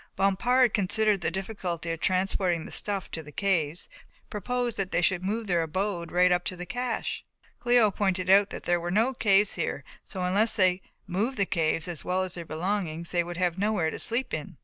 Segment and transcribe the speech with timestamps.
[0.15, 3.87] Bompard, considering the difficulty of transporting the stuff to the caves,
[4.31, 7.23] proposed that they should move their abode right up to the cache.
[7.63, 11.87] Cléo pointed out that there were no caves here, so, unless they moved the caves
[11.87, 14.57] as well as their belongings, they would have nowhere to sleep in.